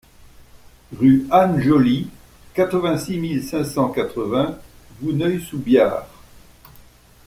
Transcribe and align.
Rue 0.97 1.27
Anne 1.29 1.61
Jolly, 1.61 2.09
quatre-vingt-six 2.55 3.19
mille 3.19 3.43
cinq 3.43 3.63
cent 3.65 3.89
quatre-vingts 3.89 4.57
Vouneuil-sous-Biard 4.99 6.07